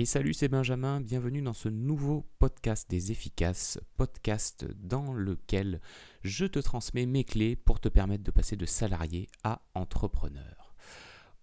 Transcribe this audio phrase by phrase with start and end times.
[0.00, 5.82] Et salut, c'est Benjamin, bienvenue dans ce nouveau podcast des efficaces, podcast dans lequel
[6.22, 10.74] je te transmets mes clés pour te permettre de passer de salarié à entrepreneur.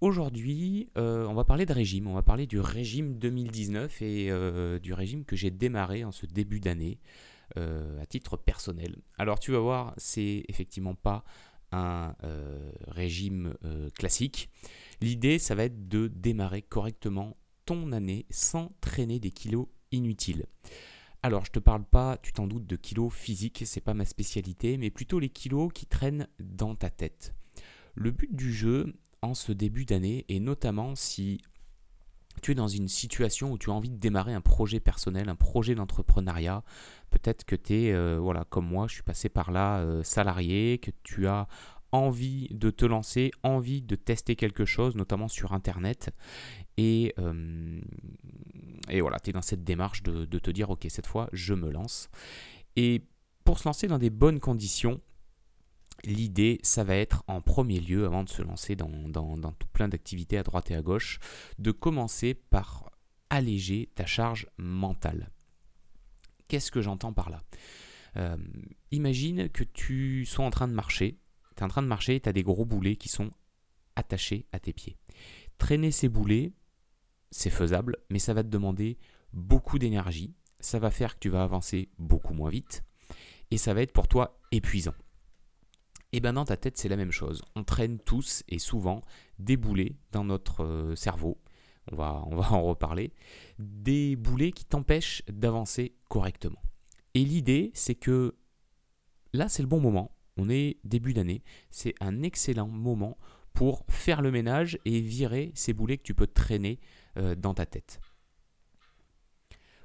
[0.01, 4.79] Aujourd'hui, euh, on va parler de régime, on va parler du régime 2019 et euh,
[4.79, 6.99] du régime que j'ai démarré en ce début d'année
[7.57, 8.95] euh, à titre personnel.
[9.19, 11.23] Alors tu vas voir, c'est effectivement pas
[11.71, 12.15] un
[12.87, 13.53] régime
[13.93, 14.49] classique.
[14.99, 17.37] L'idée, ça va être de démarrer correctement
[17.91, 20.45] année sans traîner des kilos inutiles.
[21.23, 24.77] Alors, je te parle pas, tu t'en doutes, de kilos physiques, c'est pas ma spécialité,
[24.77, 27.33] mais plutôt les kilos qui traînent dans ta tête.
[27.95, 31.41] Le but du jeu en ce début d'année, et notamment si
[32.41, 35.35] tu es dans une situation où tu as envie de démarrer un projet personnel, un
[35.35, 36.63] projet d'entrepreneuriat,
[37.09, 40.77] peut-être que tu es, euh, voilà, comme moi, je suis passé par là, euh, salarié,
[40.77, 41.47] que tu as
[41.91, 46.09] envie de te lancer, envie de tester quelque chose, notamment sur Internet.
[46.77, 47.81] Et, euh,
[48.99, 52.09] voilà, tu es dans cette démarche de, te dire, ok, cette fois, je me lance.
[52.75, 53.03] Et
[53.43, 55.01] pour se lancer dans des bonnes conditions,
[56.03, 58.87] L'idée, ça va être en premier lieu, avant de se lancer dans,
[59.53, 61.19] tout plein d'activités à droite et à gauche,
[61.57, 62.91] de commencer par
[63.29, 65.31] alléger ta charge mentale.
[66.47, 67.41] Qu'est-ce que j'entends par là?
[68.15, 68.37] Euh,
[68.91, 71.19] Imagine que tu sois en train de marcher
[71.57, 73.31] tu es en train de marcher, tu as des gros boulets qui sont
[73.95, 74.97] attachés à tes pieds.
[75.57, 76.53] Traîner ces boulets,
[77.31, 78.97] c'est faisable, mais ça va te demander
[79.33, 82.83] beaucoup d'énergie, ça va faire que tu vas avancer beaucoup moins vite,
[83.51, 84.93] et ça va être pour toi épuisant.
[86.13, 87.41] Et bien dans ta tête, c'est la même chose.
[87.55, 89.01] On traîne tous et souvent
[89.39, 91.41] des boulets dans notre euh, cerveau,
[91.91, 93.13] on va, on va en reparler,
[93.59, 96.61] des boulets qui t'empêchent d'avancer correctement.
[97.13, 98.35] Et l'idée, c'est que
[99.33, 103.17] là, c'est le bon moment on est début d'année, c'est un excellent moment
[103.53, 106.79] pour faire le ménage et virer ces boulets que tu peux traîner
[107.17, 107.99] euh, dans ta tête.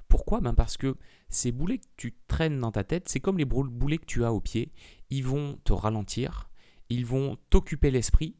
[0.07, 0.41] Pourquoi?
[0.41, 0.95] Ben Parce que
[1.29, 4.31] ces boulets que tu traînes dans ta tête, c'est comme les boulets que tu as
[4.31, 4.71] au pied.
[5.09, 6.51] Ils vont te ralentir,
[6.89, 8.35] ils vont t'occuper l'esprit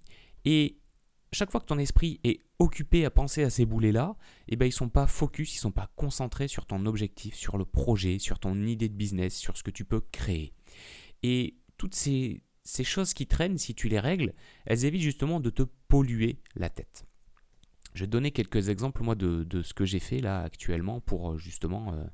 [0.45, 0.77] et
[1.31, 4.15] chaque fois que ton esprit est occupé à penser à ces boulets-là,
[4.47, 7.65] eh ben ils sont pas focus, ils sont pas concentrés sur ton objectif, sur le
[7.65, 10.53] projet, sur ton idée de business, sur ce que tu peux créer.
[11.23, 12.41] Et toutes ces,
[12.85, 14.33] choses qui traînent, si tu les règles,
[14.65, 17.05] elles évitent justement de te polluer la tête.
[17.93, 21.31] Je vais te donner quelques exemples moi de, ce que j'ai fait là actuellement pour
[21.33, 22.05] euh, justement euh,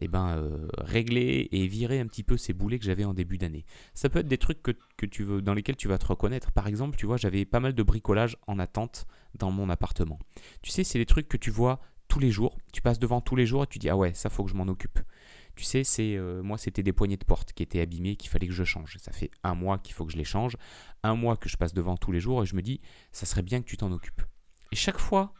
[0.00, 3.38] eh ben, euh, régler et virer un petit peu ces boulets que j'avais en début
[3.38, 3.64] d'année.
[3.94, 6.52] Ça peut être des trucs que, tu veux, dans lesquels tu vas te reconnaître.
[6.52, 9.06] Par exemple, tu vois, j'avais pas mal de bricolage en attente
[9.38, 10.18] dans mon appartement.
[10.60, 12.58] Tu sais, c'est des trucs que tu vois tous les jours.
[12.70, 14.56] Tu passes devant tous les jours et tu dis ah ouais, ça faut que je
[14.56, 15.00] m'en occupe.
[15.56, 18.46] Tu sais, c'est euh, moi c'était des poignées de porte qui étaient abîmées, qu'il fallait
[18.46, 18.96] que je change.
[18.98, 20.56] Ça fait un mois qu'il faut que je les change,
[21.02, 22.80] un mois que je passe devant tous les jours et je me dis,
[23.10, 24.22] ça serait bien que tu t'en occupes.
[24.70, 25.32] Et chaque fois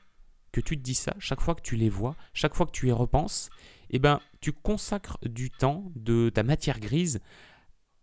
[0.53, 2.89] que tu te dis ça, chaque fois que tu les vois, chaque fois que tu
[2.89, 3.51] y repenses,
[3.91, 7.21] eh ben, tu consacres du temps, de ta matière grise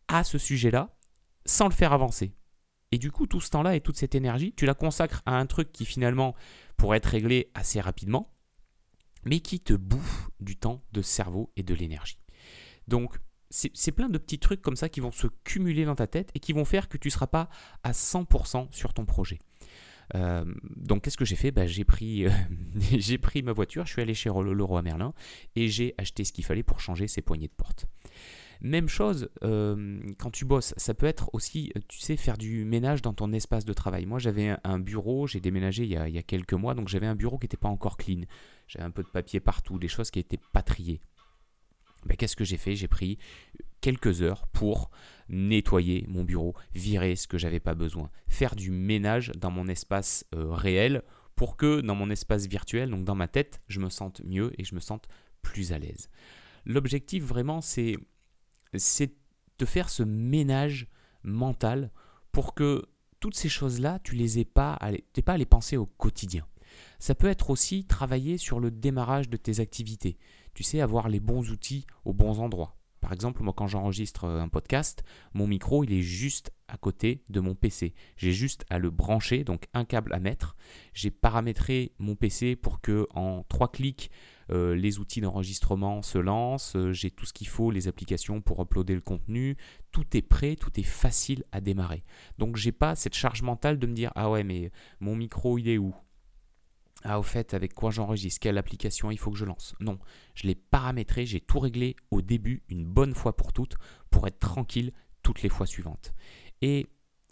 [0.08, 0.96] à ce sujet-là,
[1.46, 2.36] sans le faire avancer.
[2.92, 5.48] Et du coup, tout ce temps-là et toute cette énergie, tu la consacres à un
[5.48, 6.36] truc qui finalement
[6.78, 8.33] pourrait être réglé assez rapidement,
[9.26, 12.20] mais qui te bouffe du temps de cerveau et de l'énergie.
[12.88, 13.18] Donc,
[13.50, 16.40] c'est plein de petits trucs comme ça qui vont se cumuler dans ta tête et
[16.40, 17.50] qui vont faire que tu ne seras pas
[17.84, 19.38] à 100% sur ton projet.
[20.16, 20.44] Euh,
[20.76, 21.52] donc qu'est-ce que j'ai fait?
[21.52, 22.26] Bah, j'ai, pris,
[22.98, 25.14] j'ai pris ma voiture, je suis allé chez Leroy Merlin
[25.56, 27.86] et j'ai acheté ce qu'il fallait pour changer ses poignées de porte.
[28.62, 33.02] Même chose euh, quand tu bosses, ça peut être aussi, tu sais, faire du ménage
[33.02, 34.06] dans ton espace de travail.
[34.06, 37.38] Moi, j'avais un bureau, j'ai déménagé il y, a, quelques mois, donc j'avais un bureau
[37.38, 38.22] qui n'était pas encore clean.
[38.68, 41.02] J'avais un peu de papier partout, des choses qui n'étaient pas triées.
[42.06, 42.76] Ben, Qu'est-ce que j'ai fait?
[42.76, 43.18] J'ai pris
[43.82, 44.90] quelques heures pour
[45.30, 50.26] nettoyer mon bureau, virer ce que j'avais pas besoin, faire du ménage dans mon espace
[50.36, 51.04] euh, réel
[51.36, 54.64] pour que dans mon espace virtuel, donc dans ma tête, je me sente mieux et
[54.64, 55.08] je me sente
[55.42, 56.10] plus à l'aise.
[56.66, 57.98] L'objectif vraiment, c'est
[58.80, 59.14] c'est
[59.60, 60.88] de faire ce ménage
[61.24, 61.92] mental
[62.32, 62.86] pour que
[63.20, 64.78] toutes ces choses-là, tu les aies pas,
[65.26, 66.46] pas à les penser au quotidien.
[67.00, 70.18] Ça peut être aussi travailler sur le démarrage de tes activités.
[70.54, 72.76] Tu sais, avoir les bons outils aux bons endroits.
[73.04, 75.04] Par exemple, moi quand j'enregistre un podcast,
[75.34, 77.94] mon micro il est juste à côté de mon PC.
[78.16, 80.56] J'ai juste à le brancher, donc un câble à mettre.
[80.94, 84.10] J'ai paramétré mon PC pour que en trois clics
[84.54, 88.62] euh, les outils d'enregistrement se lancent, euh, j'ai tout ce qu'il faut, les applications pour
[88.62, 89.58] uploader le contenu,
[89.92, 92.04] tout est prêt, tout est facile à démarrer.
[92.38, 95.68] Donc j'ai pas cette charge mentale de me dire ah ouais mais mon micro il
[95.68, 95.94] est où?
[97.06, 98.40] Ah, au fait, avec quoi j'enregistre?
[98.40, 99.76] Quelle application il faut que je lance?
[99.82, 100.00] Non,
[100.36, 103.76] je l'ai paramétré, j'ai tout réglé au début, une bonne fois pour toutes,
[104.10, 106.14] pour être tranquille toutes les fois suivantes.
[106.62, 106.88] Et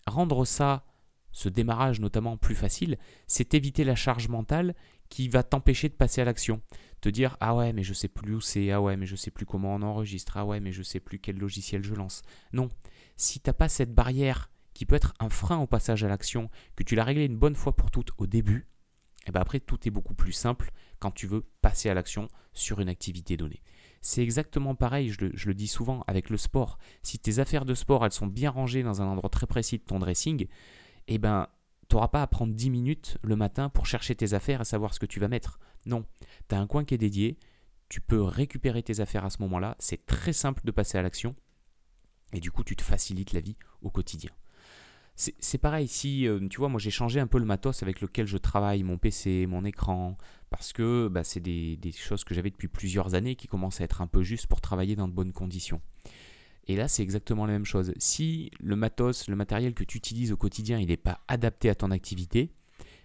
[0.08, 0.84] rendre ça
[1.32, 2.98] ce démarrage notamment plus facile,
[3.28, 4.76] c'est éviter la charge mentale
[5.10, 6.62] qui va t'empêcher de passer à l'action.
[7.02, 9.32] Te dire ah ouais mais je sais plus où c'est, ah ouais mais je sais
[9.32, 12.22] plus comment on enregistre, ah ouais mais je sais plus quel logiciel je lance.
[12.54, 12.70] Non,
[13.18, 16.84] si t'as pas cette barrière qui peut être un frein au passage à l'action, que
[16.84, 18.68] tu l'as réglé une bonne fois pour toutes au début,
[19.22, 22.28] et eh ben après tout est beaucoup plus simple quand tu veux passer à l'action
[22.54, 23.62] sur une activité donnée.
[24.02, 26.80] C'est exactement pareil, je le, je le, dis souvent avec le sport.
[27.04, 29.84] Si tes affaires de sport elles sont bien rangées dans un endroit très précis de
[29.84, 30.48] ton dressing,
[31.08, 31.48] eh ben,
[31.90, 34.94] tu n'auras pas à prendre 10 minutes le matin pour chercher tes affaires et savoir
[34.94, 35.60] ce que tu vas mettre.
[35.86, 36.06] Non,
[36.48, 37.38] tu as un coin qui est dédié,
[37.90, 41.36] tu peux récupérer tes affaires à ce moment-là, c'est très simple de passer à l'action,
[42.34, 44.32] et du coup tu te facilites la vie au quotidien.
[45.16, 48.26] C'est pareil, si euh, tu vois, moi j'ai changé un peu le matos avec lequel
[48.26, 50.18] je travaille, mon PC, mon écran,
[50.50, 53.84] parce que bah, c'est des, des, choses que j'avais depuis plusieurs années qui commencent à
[53.84, 55.82] être un peu justes pour travailler dans de bonnes conditions.
[56.68, 57.94] Et là, c'est exactement la même chose.
[57.98, 61.76] Si le matos, le matériel que tu utilises au quotidien, il n'est pas adapté à
[61.76, 62.52] ton activité,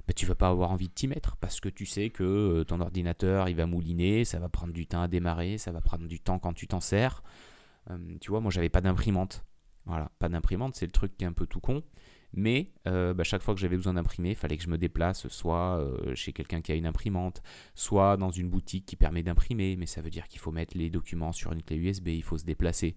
[0.07, 2.65] bah, tu vas pas avoir envie de t'y mettre parce que tu sais que euh,
[2.65, 6.07] ton ordinateur, il va mouliner, ça va prendre du temps à démarrer, ça va prendre
[6.07, 7.23] du temps quand tu t'en sers.
[7.91, 9.45] Euh, tu vois, moi, j'avais pas d'imprimante.
[9.85, 11.83] Voilà, pas d'imprimante, c'est le truc qui est un peu tout con.
[12.33, 15.27] Mais euh, bah, chaque fois que j'avais besoin d'imprimer, il fallait que je me déplace
[15.29, 17.43] soit chez quelqu'un qui a une imprimante,
[17.75, 19.77] soit dans une boutique qui permet d'imprimer.
[19.77, 22.39] Mais ça veut dire qu'il faut mettre les documents sur une clé USB, il faut
[22.39, 22.97] se déplacer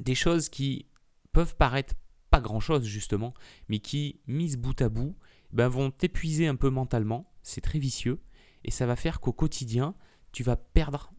[0.00, 0.86] des choses qui
[1.32, 1.94] peuvent paraître
[2.30, 3.34] pas grand-chose justement,
[3.68, 5.16] mais qui, mises bout à bout,
[5.52, 8.20] ben, vont t'épuiser un peu mentalement, c'est très vicieux,
[8.64, 9.94] et ça va faire qu'au quotidien,
[10.32, 11.12] tu vas perdre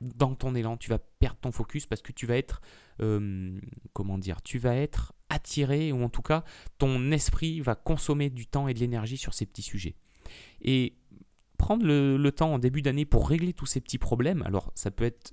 [0.00, 2.60] dans ton élan, tu vas perdre ton focus parce que tu vas être,
[3.00, 3.56] euh,
[3.92, 6.44] comment dire, tu vas être attiré, ou en tout cas,
[6.78, 9.94] ton esprit va consommer du temps et de l'énergie sur ces petits sujets.
[10.60, 10.96] Et
[11.56, 15.04] prendre le temps en début d'année pour régler tous ces petits problèmes, alors ça peut
[15.04, 15.32] être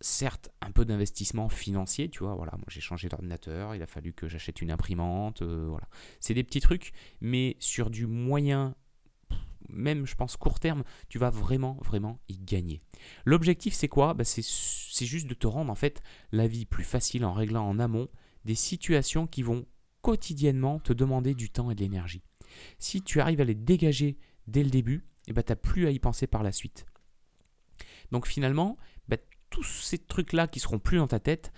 [0.00, 4.12] certes un peu d'investissement financier, tu vois, voilà, moi j'ai changé d'ordinateur, il a fallu
[4.12, 5.88] que j'achète une imprimante, euh, voilà.
[6.20, 8.74] C'est des petits trucs, mais sur du moyen,
[9.68, 12.82] même je pense court terme, tu vas vraiment, vraiment y gagner.
[13.24, 14.14] L'objectif c'est quoi?
[14.14, 16.02] Bah, C'est juste de te rendre en fait
[16.32, 18.08] la vie plus facile en réglant en amont
[18.44, 19.66] des situations qui vont
[20.02, 22.22] quotidiennement te demander du temps et de l'énergie.
[22.78, 25.90] Si tu arrives à les dégager dès le début, eh bah, tu n'as plus à
[25.90, 26.86] y penser par la suite.
[28.12, 28.76] Donc finalement,
[29.56, 31.50] tous ces trucs-là qui seront plus dans ta tête,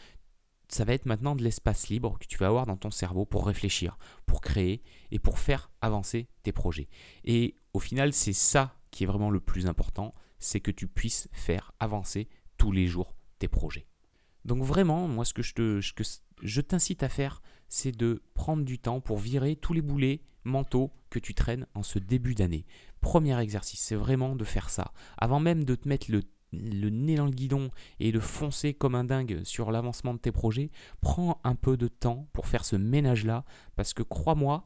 [0.69, 3.45] ça va être maintenant de l'espace libre que tu vas avoir dans ton cerveau pour
[3.45, 6.89] réfléchir, pour créer et pour faire avancer tes projets.
[7.25, 11.29] Et au final, c'est ça qui est vraiment le plus important, c'est que tu puisses
[11.33, 13.89] faire avancer tous les jours tes projets.
[14.45, 15.81] Donc vraiment, moi ce que je, te,
[16.41, 20.93] je t'incite à faire, c'est de prendre du temps pour virer tous les boulets mentaux
[21.11, 22.65] que tu traînes en ce début d'année.
[23.01, 24.93] Premier exercice, c'est vraiment de faire ça.
[25.17, 26.23] Avant même de te mettre le
[26.53, 30.33] le nez dans le guidon et de foncer comme un dingue sur l'avancement de tes
[30.33, 33.45] projets, prends un peu de temps pour faire ce ménage-là,
[33.77, 34.65] parce que crois-moi,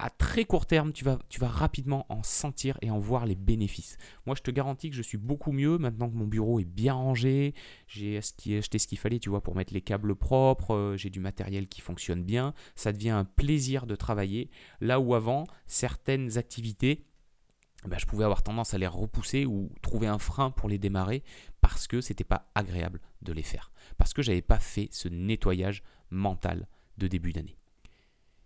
[0.00, 3.34] à très court terme, tu vas, tu vas rapidement en sentir et en voir les
[3.34, 3.96] bénéfices.
[4.26, 6.94] Moi, je te garantis que je suis beaucoup mieux maintenant que mon bureau est bien
[6.94, 7.52] rangé.
[7.88, 10.74] J'ai acheté ce qu'il fallait, tu vois, pour mettre les câbles propres.
[10.74, 12.54] Euh, j'ai du matériel qui fonctionne bien.
[12.76, 14.50] Ça devient un plaisir de travailler.
[14.80, 17.04] Là où avant, certaines activités,
[17.86, 21.22] bah, je pouvais avoir tendance à les repousser ou trouver un frein pour les démarrer
[21.60, 23.70] parce que c'était pas agréable de les faire.
[23.96, 26.66] Parce que j'avais pas fait ce nettoyage mental
[26.98, 27.56] de début d'année.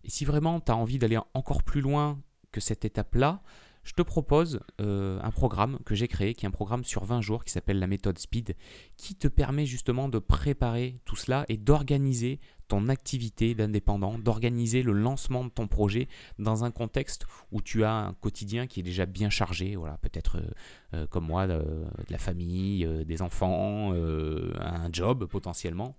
[0.05, 2.20] Et si vraiment tu as envie d'aller encore plus loin
[2.50, 3.43] que cette étape-là,
[3.84, 7.20] je te propose euh, un programme que j'ai créé, qui est un programme sur 20
[7.20, 8.55] jours qui s'appelle la méthode Speed,
[8.96, 14.93] qui te permet justement de préparer tout cela et d'organiser ton activité d'indépendant, d'organiser le
[14.93, 16.08] lancement de ton projet
[16.39, 20.39] dans un contexte où tu as un quotidien qui est déjà bien chargé, voilà, peut-être
[20.39, 20.51] euh,
[20.94, 21.62] euh, comme moi, de,
[22.08, 25.96] la famille, des enfants, un job potentiellement.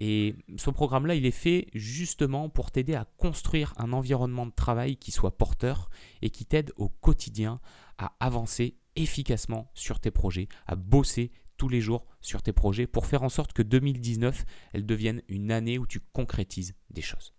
[0.00, 4.96] Et ce programme-là, il est fait justement pour t'aider à construire un environnement de travail
[4.96, 5.90] qui soit porteur
[6.22, 7.60] et qui t'aide au quotidien
[7.98, 13.04] à avancer efficacement sur tes projets, à bosser tous les jours sur tes projets pour
[13.04, 17.34] faire en sorte que 2019, elle devienne une année où tu concrétises des choses.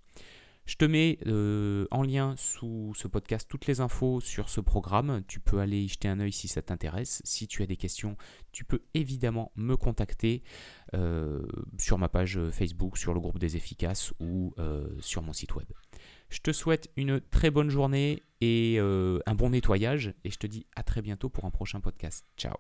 [0.65, 5.23] Je te mets euh, en lien sous ce podcast toutes les infos sur ce programme.
[5.27, 7.21] Tu peux aller y jeter un œil si ça t'intéresse.
[7.25, 8.15] Si tu as des questions,
[8.51, 10.43] tu peux évidemment me contacter
[10.93, 11.45] euh,
[11.77, 15.67] sur ma page Facebook, sur le groupe des efficaces ou euh, sur mon site web.
[16.29, 20.65] Je te souhaite une très bonne journée et un bon nettoyage et je te dis
[20.75, 22.25] à très bientôt pour un prochain podcast.
[22.37, 22.55] Ciao